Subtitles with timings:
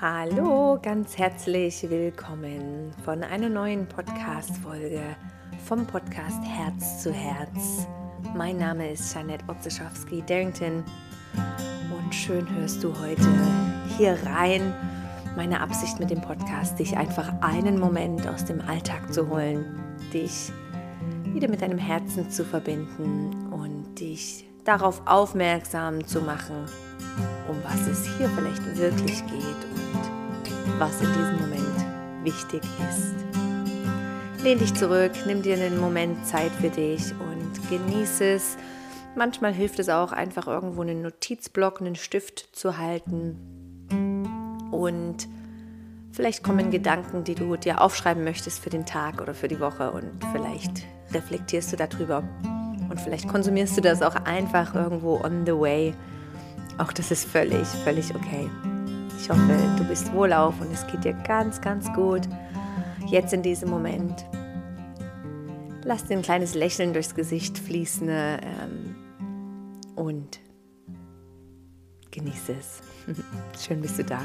[0.00, 5.00] Hallo, ganz herzlich willkommen von einer neuen Podcast-Folge
[5.64, 7.86] vom Podcast Herz zu Herz.
[8.34, 10.82] Mein Name ist Janette Otzeschowski-Darrington
[11.96, 13.22] und schön hörst du heute
[13.96, 14.74] hier rein.
[15.36, 19.64] Meine Absicht mit dem Podcast, dich einfach einen Moment aus dem Alltag zu holen,
[20.12, 20.50] dich
[21.32, 26.66] wieder mit deinem Herzen zu verbinden und dich darauf aufmerksam zu machen,
[27.48, 29.73] um was es hier vielleicht wirklich geht
[30.78, 33.14] was in diesem Moment wichtig ist.
[34.42, 38.56] Lehn dich zurück, nimm dir einen Moment Zeit für dich und genieße es.
[39.16, 43.38] Manchmal hilft es auch einfach irgendwo einen Notizblock, einen Stift zu halten
[44.70, 45.28] und
[46.12, 49.92] vielleicht kommen Gedanken, die du dir aufschreiben möchtest für den Tag oder für die Woche
[49.92, 52.22] und vielleicht reflektierst du darüber
[52.90, 55.94] und vielleicht konsumierst du das auch einfach irgendwo on the way.
[56.78, 58.50] Auch das ist völlig, völlig okay.
[59.18, 62.22] Ich hoffe, du bist wohlauf und es geht dir ganz, ganz gut.
[63.06, 64.24] Jetzt in diesem Moment.
[65.82, 68.96] Lass dir ein kleines Lächeln durchs Gesicht fließen ähm,
[69.96, 70.40] und
[72.10, 72.82] genieße es.
[73.66, 74.20] Schön bist du da.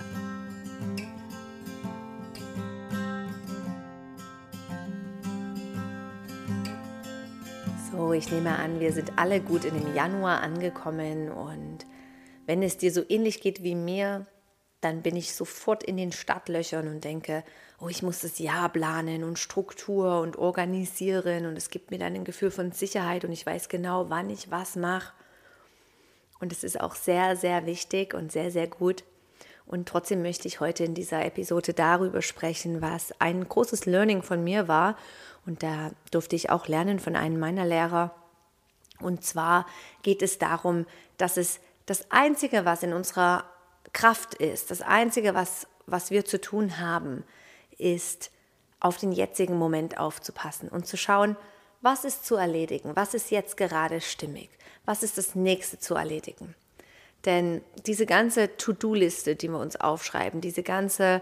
[7.91, 11.85] So, ich nehme an, wir sind alle gut in dem Januar angekommen und
[12.45, 14.25] wenn es dir so ähnlich geht wie mir,
[14.81, 17.44] dann bin ich sofort in den Startlöchern und denke,
[17.80, 22.16] oh, ich muss das Jahr planen und Struktur und organisieren und es gibt mir dann
[22.16, 25.13] ein Gefühl von Sicherheit und ich weiß genau, wann ich was mache.
[26.39, 29.03] Und es ist auch sehr, sehr wichtig und sehr, sehr gut.
[29.66, 34.43] Und trotzdem möchte ich heute in dieser Episode darüber sprechen, was ein großes Learning von
[34.43, 34.97] mir war.
[35.45, 38.16] Und da durfte ich auch lernen von einem meiner Lehrer.
[38.99, 39.66] Und zwar
[40.02, 40.86] geht es darum,
[41.17, 43.45] dass es das Einzige, was in unserer
[43.93, 47.23] Kraft ist, das Einzige, was, was wir zu tun haben,
[47.77, 48.31] ist
[48.79, 51.36] auf den jetzigen Moment aufzupassen und zu schauen,
[51.81, 54.49] was ist zu erledigen, was ist jetzt gerade stimmig,
[54.86, 56.55] was ist das nächste zu erledigen.
[57.25, 61.21] Denn diese ganze To-Do-Liste, die wir uns aufschreiben, diese ganze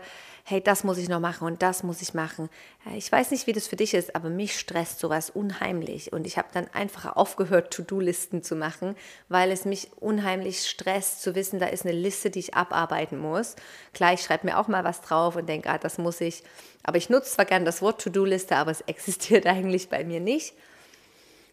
[0.49, 2.49] hey, das muss ich noch machen und das muss ich machen.
[2.95, 6.13] Ich weiß nicht, wie das für dich ist, aber mich stresst sowas unheimlich.
[6.13, 8.95] Und ich habe dann einfach aufgehört, To-Do-Listen zu machen,
[9.27, 13.57] weil es mich unheimlich stresst, zu wissen, da ist eine Liste, die ich abarbeiten muss.
[13.93, 16.43] Klar, ich schreibe mir auch mal was drauf und denke, ah, das muss ich.
[16.81, 20.53] Aber ich nutze zwar gerne das Wort To-Do-Liste, aber es existiert eigentlich bei mir nicht.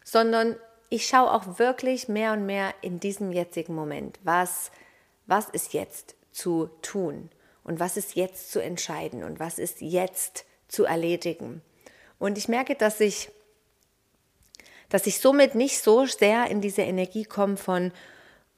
[0.05, 0.55] Sondern
[0.89, 4.71] ich schaue auch wirklich mehr und mehr in diesem jetzigen Moment, was,
[5.25, 7.29] was ist jetzt zu tun
[7.63, 11.61] und was ist jetzt zu entscheiden und was ist jetzt zu erledigen.
[12.19, 13.29] Und ich merke, dass ich,
[14.89, 17.91] dass ich somit nicht so sehr in diese Energie komme von,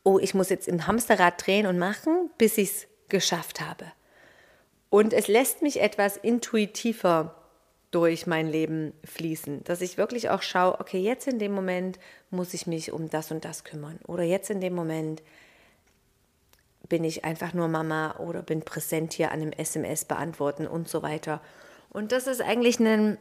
[0.04, 3.92] oh, ich muss jetzt im Hamsterrad drehen und machen, bis ich es geschafft habe.
[4.90, 7.36] Und es lässt mich etwas intuitiver
[7.98, 11.98] durch mein Leben fließen, dass ich wirklich auch schaue, okay, jetzt in dem Moment
[12.30, 15.24] muss ich mich um das und das kümmern oder jetzt in dem Moment
[16.90, 21.02] bin ich einfach nur Mama oder bin präsent hier an einem SMS beantworten und so
[21.02, 21.42] weiter.
[21.90, 23.18] Und das ist eigentlich ein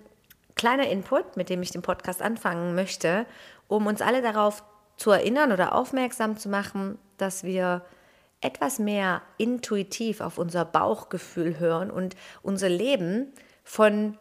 [0.56, 3.24] kleiner Input, mit dem ich den Podcast anfangen möchte,
[3.68, 4.62] um uns alle darauf
[4.98, 7.82] zu erinnern oder aufmerksam zu machen, dass wir
[8.42, 13.32] etwas mehr intuitiv auf unser Bauchgefühl hören und unser Leben
[13.64, 14.18] von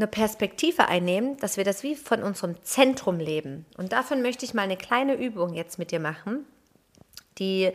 [0.00, 3.66] einer Perspektive einnehmen, dass wir das wie von unserem Zentrum leben.
[3.76, 6.46] Und davon möchte ich mal eine kleine Übung jetzt mit dir machen,
[7.38, 7.72] die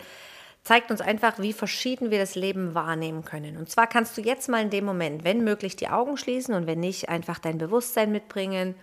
[0.63, 3.55] zeigt uns einfach, wie verschieden wir das Leben wahrnehmen können.
[3.57, 6.65] Und zwar kannst du jetzt mal in dem Moment, wenn möglich, die Augen schließen und
[6.65, 8.73] wenn nicht, einfach dein Bewusstsein mitbringen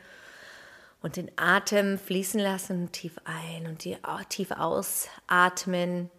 [1.03, 3.81] und den Atem fließen lassen, tief ein und
[4.29, 6.11] tief ausatmen.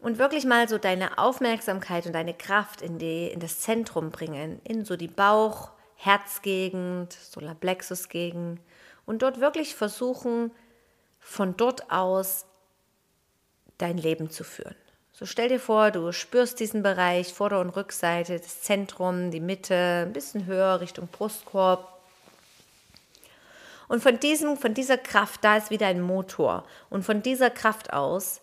[0.00, 4.60] Und wirklich mal so deine Aufmerksamkeit und deine Kraft in, die, in das Zentrum bringen,
[4.64, 8.60] in so die Bauch-, Herzgegend, Solarplexus-Gegend
[9.04, 10.50] und dort wirklich versuchen,
[11.18, 12.46] von dort aus
[13.76, 14.74] dein Leben zu führen.
[15.12, 20.04] So stell dir vor, du spürst diesen Bereich, Vorder- und Rückseite, das Zentrum, die Mitte,
[20.06, 21.86] ein bisschen höher Richtung Brustkorb.
[23.86, 26.64] Und von, diesem, von dieser Kraft, da ist wieder ein Motor.
[26.88, 28.40] Und von dieser Kraft aus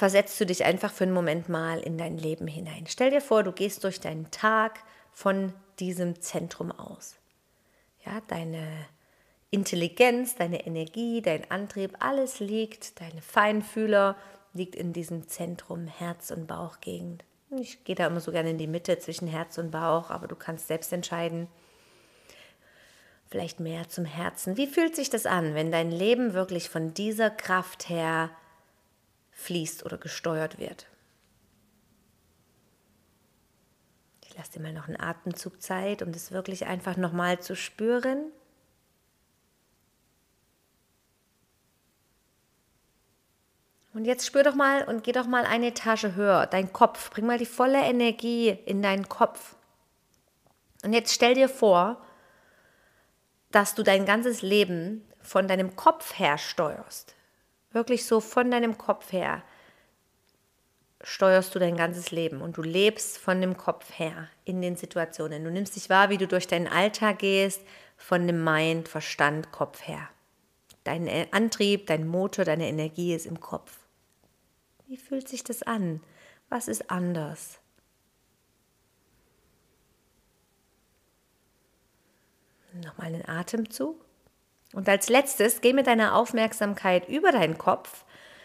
[0.00, 2.86] versetzt du dich einfach für einen Moment mal in dein Leben hinein.
[2.88, 4.80] Stell dir vor, du gehst durch deinen Tag
[5.12, 7.16] von diesem Zentrum aus.
[8.06, 8.66] Ja, deine
[9.50, 14.16] Intelligenz, deine Energie, dein Antrieb, alles liegt, deine Feinfühler
[14.54, 17.22] liegt in diesem Zentrum Herz- und Bauchgegend.
[17.50, 20.34] Ich gehe da immer so gerne in die Mitte zwischen Herz und Bauch, aber du
[20.34, 21.46] kannst selbst entscheiden.
[23.28, 24.56] Vielleicht mehr zum Herzen.
[24.56, 28.30] Wie fühlt sich das an, wenn dein Leben wirklich von dieser Kraft her
[29.40, 30.86] fließt oder gesteuert wird.
[34.22, 38.30] Ich lasse dir mal noch einen Atemzug Zeit, um das wirklich einfach nochmal zu spüren.
[43.92, 47.10] Und jetzt spür doch mal und geh doch mal eine Etage höher, dein Kopf.
[47.10, 49.56] Bring mal die volle Energie in deinen Kopf.
[50.84, 52.00] Und jetzt stell dir vor,
[53.50, 57.16] dass du dein ganzes Leben von deinem Kopf her steuerst.
[57.72, 59.42] Wirklich so von deinem Kopf her
[61.02, 65.44] steuerst du dein ganzes Leben und du lebst von dem Kopf her in den Situationen.
[65.44, 67.62] Du nimmst dich wahr, wie du durch deinen Alltag gehst,
[67.96, 70.08] von dem Mind, Verstand, Kopf her.
[70.84, 73.78] Dein Antrieb, dein Motor, deine Energie ist im Kopf.
[74.86, 76.02] Wie fühlt sich das an?
[76.48, 77.60] Was ist anders?
[82.72, 84.04] Nochmal einen Atemzug.
[84.72, 88.04] Und als letztes geh mit deiner Aufmerksamkeit über deinen Kopf.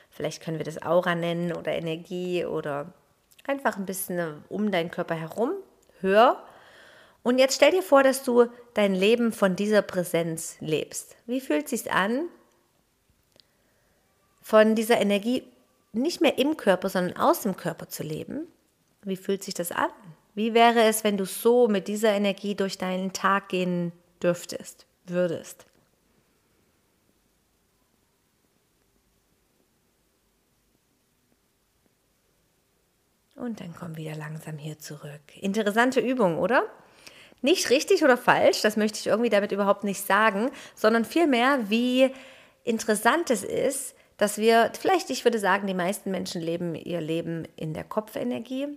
[0.10, 2.94] Vielleicht können wir das Aura nennen oder Energie oder
[3.46, 5.52] einfach ein bisschen um deinen Körper herum.
[6.00, 6.44] Hör.
[7.22, 11.16] Und jetzt stell dir vor, dass du dein Leben von dieser Präsenz lebst.
[11.26, 12.28] Wie fühlt es sich an,
[14.42, 15.44] von dieser Energie
[15.92, 18.48] nicht mehr im Körper, sondern aus dem Körper zu leben?
[19.04, 19.90] Wie fühlt sich das an?
[20.36, 23.92] Wie wäre es, wenn du so mit dieser Energie durch deinen Tag gehen
[24.22, 25.66] dürftest, würdest?
[33.36, 35.22] Und dann komm wieder langsam hier zurück.
[35.40, 36.64] Interessante Übung, oder?
[37.42, 42.12] Nicht richtig oder falsch, das möchte ich irgendwie damit überhaupt nicht sagen, sondern vielmehr, wie
[42.64, 47.46] interessant es ist, dass wir, vielleicht ich würde sagen, die meisten Menschen leben ihr Leben
[47.58, 48.68] in der Kopfenergie.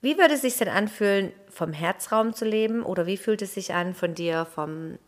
[0.00, 2.82] Wie würde es sich denn anfühlen, vom Herzraum zu leben?
[2.82, 4.98] Oder wie fühlt es sich an, von dir vom,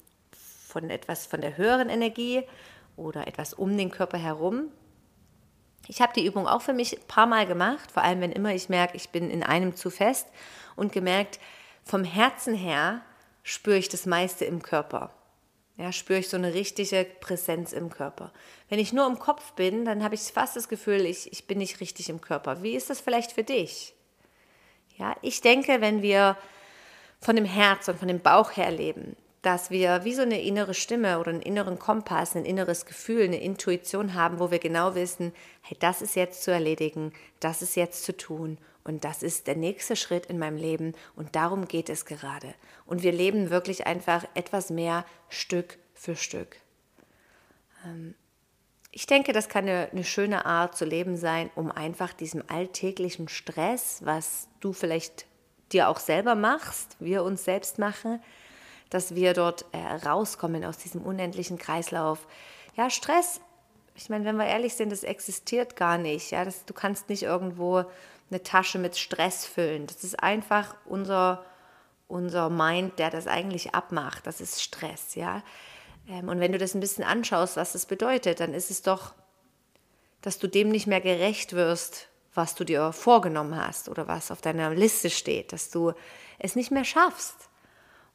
[0.66, 2.42] von etwas von der höheren Energie
[2.96, 4.70] oder etwas um den Körper herum?
[5.88, 8.54] Ich habe die Übung auch für mich ein paar Mal gemacht, vor allem wenn immer
[8.54, 10.28] ich merke, ich bin in einem zu fest
[10.76, 11.40] und gemerkt,
[11.84, 13.00] vom Herzen her
[13.42, 15.10] spüre ich das meiste im Körper.
[15.76, 18.32] Ja, spüre ich so eine richtige Präsenz im Körper.
[18.68, 21.56] Wenn ich nur im Kopf bin, dann habe ich fast das Gefühl, ich, ich bin
[21.58, 22.62] nicht richtig im Körper.
[22.62, 23.94] Wie ist das vielleicht für dich?
[24.98, 26.36] Ja, ich denke, wenn wir
[27.18, 30.74] von dem Herz und von dem Bauch her leben, dass wir wie so eine innere
[30.74, 35.32] Stimme oder einen inneren Kompass, ein inneres Gefühl, eine Intuition haben, wo wir genau wissen,
[35.62, 39.56] hey, das ist jetzt zu erledigen, das ist jetzt zu tun und das ist der
[39.56, 42.54] nächste Schritt in meinem Leben und darum geht es gerade.
[42.84, 46.56] Und wir leben wirklich einfach etwas mehr Stück für Stück.
[47.86, 48.14] Ähm,
[48.92, 53.28] ich denke, das kann eine, eine, schöne Art zu leben sein, um einfach diesem alltäglichen
[53.28, 55.26] Stress, was du vielleicht
[55.72, 58.20] dir auch selber machst, wir uns selbst machen,
[58.90, 62.26] dass wir dort äh, rauskommen aus diesem unendlichen Kreislauf.
[62.76, 63.40] Ja, Stress,
[63.94, 66.30] ich meine, wenn wir ehrlich sind, das existiert gar nicht.
[66.30, 67.84] Ja, das, du kannst nicht irgendwo
[68.30, 69.86] eine Tasche mit Stress füllen.
[69.86, 71.44] Das ist einfach unser,
[72.08, 74.26] unser Mind, der das eigentlich abmacht.
[74.26, 75.42] Das ist Stress, ja.
[76.08, 79.14] Ähm, und wenn du das ein bisschen anschaust, was das bedeutet, dann ist es doch,
[80.22, 84.40] dass du dem nicht mehr gerecht wirst, was du dir vorgenommen hast oder was auf
[84.40, 85.92] deiner Liste steht, dass du
[86.38, 87.49] es nicht mehr schaffst.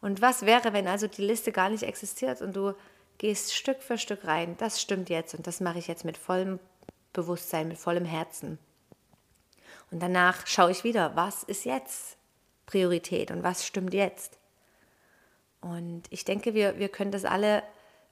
[0.06, 2.76] Und was wäre, wenn also die Liste gar nicht existiert und du
[3.18, 6.60] gehst Stück für Stück rein, das stimmt jetzt und das mache ich jetzt mit vollem
[7.12, 8.60] Bewusstsein, mit vollem Herzen.
[9.90, 12.18] Und danach schaue ich wieder, was ist jetzt
[12.68, 14.38] Priorität und was stimmt jetzt.
[15.60, 17.64] Und ich denke, wir, wir können das alle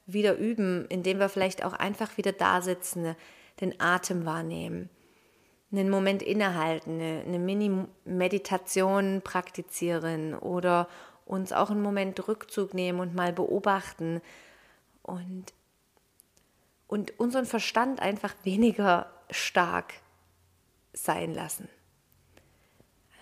[0.07, 3.15] wieder üben, indem wir vielleicht auch einfach wieder da sitzen,
[3.61, 4.89] den Atem wahrnehmen,
[5.71, 10.87] einen Moment innehalten, eine, eine Mini-Meditation praktizieren oder
[11.25, 14.21] uns auch einen Moment Rückzug nehmen und mal beobachten
[15.01, 15.45] und,
[16.87, 19.93] und unseren Verstand einfach weniger stark
[20.93, 21.67] sein lassen.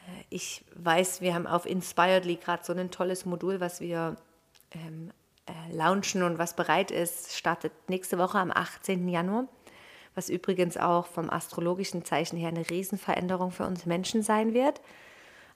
[0.08, 4.18] Äh, ich weiß, wir haben auf Inspiredly gerade so ein tolles Modul, was wir
[4.72, 5.12] ähm,
[5.46, 9.08] äh, launchen und was bereit ist, startet nächste Woche am 18.
[9.08, 9.48] Januar,
[10.16, 14.82] was übrigens auch vom astrologischen Zeichen her eine Riesenveränderung für uns Menschen sein wird.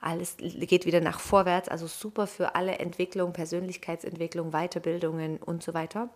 [0.05, 6.09] Alles geht wieder nach vorwärts, also super für alle Entwicklung, Persönlichkeitsentwicklung, Weiterbildungen und so weiter.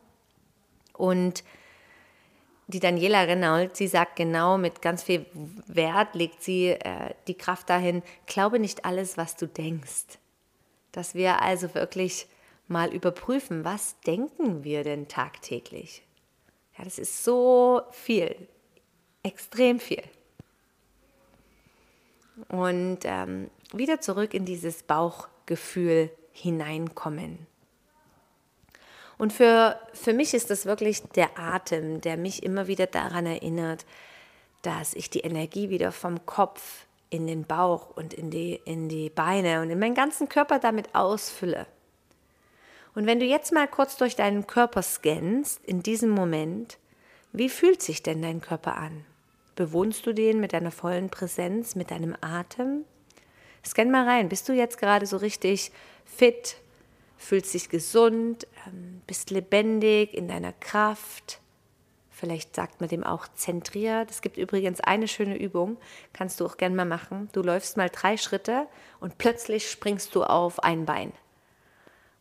[0.93, 1.43] Und
[2.67, 5.25] die Daniela Renault, sie sagt genau, mit ganz viel
[5.65, 10.19] Wert legt sie äh, die Kraft dahin, glaube nicht alles, was du denkst.
[10.91, 12.27] Dass wir also wirklich
[12.67, 16.03] mal überprüfen, was denken wir denn tagtäglich?
[16.77, 18.35] Ja, das ist so viel,
[19.23, 20.03] extrem viel.
[22.49, 27.47] Und ähm, wieder zurück in dieses Bauchgefühl hineinkommen.
[29.17, 33.85] Und für, für mich ist das wirklich der Atem, der mich immer wieder daran erinnert,
[34.61, 39.09] dass ich die Energie wieder vom Kopf in den Bauch und in die, in die
[39.09, 41.65] Beine und in meinen ganzen Körper damit ausfülle.
[42.95, 46.77] Und wenn du jetzt mal kurz durch deinen Körper scannst, in diesem Moment,
[47.31, 49.05] wie fühlt sich denn dein Körper an?
[49.55, 52.85] Bewohnst du den mit deiner vollen Präsenz, mit deinem Atem?
[53.65, 54.29] Scan mal rein.
[54.29, 55.71] Bist du jetzt gerade so richtig
[56.05, 56.57] fit?
[57.17, 58.47] Fühlst dich gesund?
[58.65, 61.39] Ähm, bist lebendig in deiner Kraft?
[62.09, 64.09] Vielleicht sagt man dem auch zentriert.
[64.11, 65.77] Es gibt übrigens eine schöne Übung,
[66.11, 67.29] kannst du auch gerne mal machen.
[67.31, 68.67] Du läufst mal drei Schritte
[68.99, 71.13] und plötzlich springst du auf ein Bein.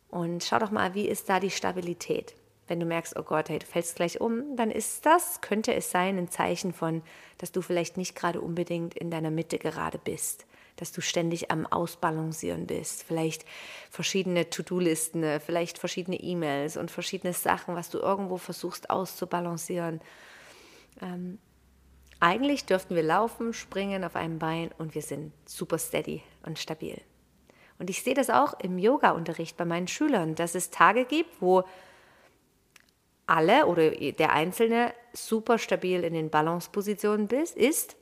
[0.09, 2.33] Und schau doch mal, wie ist da die Stabilität?
[2.67, 5.91] Wenn du merkst, oh Gott, hey, du fällst gleich um, dann ist das, könnte es
[5.91, 7.01] sein, ein Zeichen von,
[7.37, 10.45] dass du vielleicht nicht gerade unbedingt in deiner Mitte gerade bist
[10.79, 13.03] dass du ständig am Ausbalancieren bist.
[13.03, 13.45] Vielleicht
[13.89, 20.01] verschiedene To-Do-Listen, vielleicht verschiedene E-Mails und verschiedene Sachen, was du irgendwo versuchst auszubalancieren.
[21.01, 21.39] Ähm,
[22.19, 26.99] eigentlich dürften wir laufen, springen auf einem Bein und wir sind super steady und stabil.
[27.77, 31.63] Und ich sehe das auch im Yoga-Unterricht bei meinen Schülern, dass es Tage gibt, wo
[33.25, 37.95] alle oder der Einzelne super stabil in den Balancepositionen ist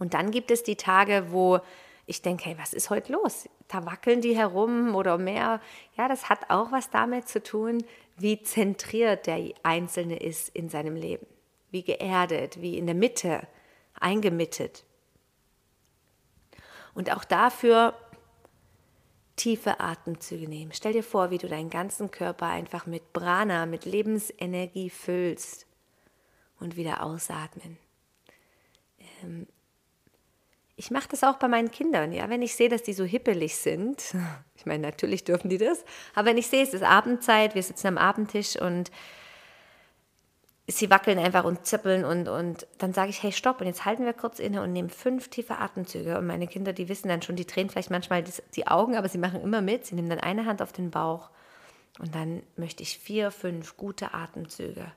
[0.00, 1.60] und dann gibt es die Tage, wo
[2.10, 3.48] ich denke, hey, was ist heute los?
[3.68, 5.60] Da wackeln die herum oder mehr.
[5.96, 7.84] Ja, das hat auch was damit zu tun,
[8.16, 11.24] wie zentriert der Einzelne ist in seinem Leben.
[11.70, 13.46] Wie geerdet, wie in der Mitte,
[13.94, 14.84] eingemittet.
[16.94, 17.94] Und auch dafür
[19.36, 20.72] tiefe Atemzüge nehmen.
[20.74, 25.64] Stell dir vor, wie du deinen ganzen Körper einfach mit Prana, mit Lebensenergie füllst
[26.58, 27.78] und wieder ausatmen.
[29.22, 29.46] Ähm,
[30.80, 33.56] ich mache das auch bei meinen Kindern, ja, wenn ich sehe, dass die so hippelig
[33.56, 34.02] sind.
[34.56, 37.86] Ich meine, natürlich dürfen die das, aber wenn ich sehe, es ist Abendzeit, wir sitzen
[37.86, 38.90] am Abendtisch und
[40.68, 44.04] sie wackeln einfach und zippeln und, und dann sage ich, hey, stopp, und jetzt halten
[44.04, 46.18] wir kurz inne und nehmen fünf tiefe Atemzüge.
[46.18, 48.22] Und meine Kinder, die wissen dann schon, die drehen vielleicht manchmal
[48.54, 49.86] die Augen, aber sie machen immer mit.
[49.86, 51.30] Sie nehmen dann eine Hand auf den Bauch
[51.98, 54.92] und dann möchte ich vier, fünf gute Atemzüge.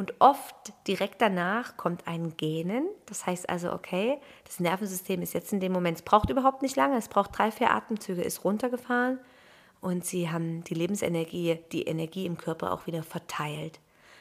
[0.00, 2.88] Und oft direkt danach kommt ein Gähnen.
[3.04, 4.16] Das heißt also, okay,
[4.46, 7.50] das Nervensystem ist jetzt in dem Moment, es braucht überhaupt nicht lange, es braucht drei,
[7.50, 9.20] vier Atemzüge, ist runtergefahren
[9.82, 13.78] und sie haben die Lebensenergie, die Energie im Körper auch wieder verteilt.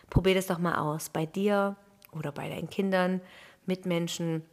[0.09, 1.77] Probier das doch mal aus, bei dir
[2.11, 3.21] oder bei deinen Kindern,
[3.65, 4.43] Mitmenschen.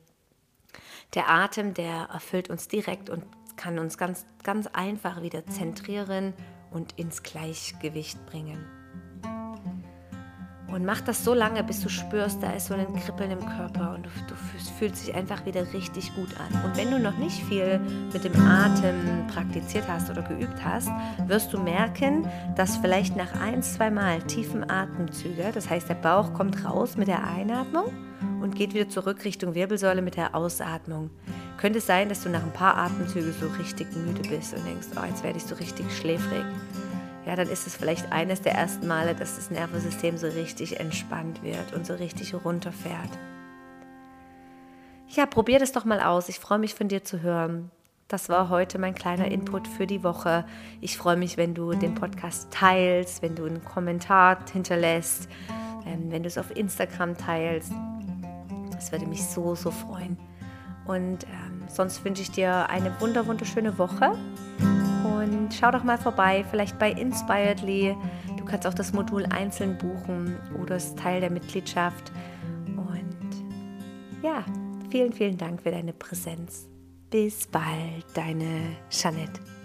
[1.15, 3.25] Der Atem, der erfüllt uns direkt und
[3.57, 6.35] kann uns ganz, ganz einfach wieder zentrieren
[6.71, 8.76] und ins Gleichgewicht bringen.
[10.77, 13.95] Und mach das so lange, bis du spürst, da ist so ein Kribbeln im Körper
[13.95, 14.35] und du, du
[14.79, 16.65] fühlst sich einfach wieder richtig gut an.
[16.65, 17.81] Und wenn du noch nicht viel
[18.13, 20.91] mit dem Atem praktiziert hast oder geübt hast,
[21.29, 26.35] wirst du merken, dass vielleicht nach ein, zwei Mal tiefen Atemzüge, das heißt der Bauch
[26.35, 27.87] kommt raus mit der Einatmung
[28.43, 31.09] und geht wieder zurück Richtung Wirbelsäule mit der Ausatmung.
[31.57, 34.89] Könnte es sein, dass du nach ein paar Atemzügen so richtig müde bist und denkst,
[34.95, 36.45] oh, jetzt werde ich so richtig schläfrig
[37.27, 41.43] ja, dann ist es vielleicht eines der ersten Male, dass das Nervensystem so richtig entspannt
[41.43, 43.11] wird und so richtig runterfährt.
[45.09, 46.29] Ja, probier das doch mal aus.
[46.29, 47.71] Ich freue mich von dir zu hören.
[48.07, 50.45] Das war heute mein kleiner Input für die Woche.
[50.81, 55.29] Ich freue mich, wenn du den Podcast teilst, wenn du einen Kommentar hinterlässt,
[55.85, 57.73] ähm, wenn du es auf Instagram teilst.
[58.71, 60.17] Das würde mich so, so freuen.
[60.87, 64.13] Und ähm, sonst wünsche ich dir eine wunder, wunderschöne Woche
[65.27, 67.97] und schau doch mal vorbei, vielleicht bei Inspiredly.
[68.37, 72.13] Du kannst auch das Modul einzeln buchen oder es Teil der Mitgliedschaft.
[72.77, 73.45] Und
[74.23, 74.45] ja,
[74.91, 76.69] vielen, vielen Dank für deine Präsenz.
[77.11, 79.56] Bis bald, deine Jeanette.